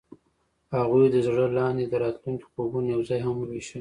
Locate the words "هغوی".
0.77-1.05